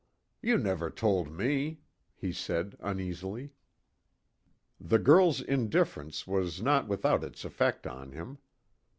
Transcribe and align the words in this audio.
"You 0.41 0.57
never 0.57 0.89
told 0.89 1.31
me," 1.31 1.81
he 2.15 2.33
said 2.33 2.75
uneasily. 2.79 3.51
The 4.79 4.97
girl's 4.97 5.41
indifference 5.41 6.25
was 6.25 6.59
not 6.59 6.87
without 6.87 7.23
its 7.23 7.45
effect 7.45 7.85
on 7.85 8.11
him. 8.11 8.39